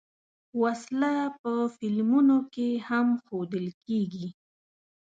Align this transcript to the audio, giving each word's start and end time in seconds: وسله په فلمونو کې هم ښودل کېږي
وسله 0.61 1.11
په 1.41 1.51
فلمونو 1.77 2.37
کې 2.53 2.69
هم 2.87 3.07
ښودل 3.25 3.67
کېږي 3.85 4.27